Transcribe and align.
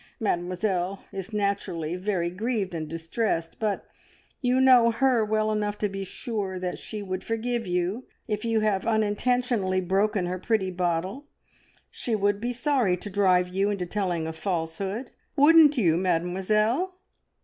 Mademoiselle 0.19 1.03
is 1.11 1.31
naturally 1.31 1.95
very 1.95 2.31
grieved 2.31 2.73
and 2.73 2.89
distressed, 2.89 3.57
but 3.59 3.85
you 4.41 4.59
know 4.59 4.89
her 4.89 5.23
well 5.23 5.51
enough 5.51 5.77
to 5.77 5.87
be 5.87 6.03
sure 6.03 6.57
that 6.57 6.79
she 6.79 7.03
would 7.03 7.23
forgive 7.23 7.67
you 7.67 8.07
if 8.27 8.43
you 8.43 8.61
have 8.61 8.87
unintentionally 8.87 9.79
broken 9.79 10.25
her 10.25 10.39
pretty 10.39 10.71
bottle. 10.71 11.27
She 11.91 12.15
would 12.15 12.41
be 12.41 12.51
sorry 12.51 12.97
to 12.97 13.11
drive 13.11 13.49
you 13.49 13.69
into 13.69 13.85
telling 13.85 14.25
a 14.25 14.33
falsehood 14.33 15.11
wouldn't 15.35 15.77
you, 15.77 15.97
Mademoiselle?" 15.97 16.95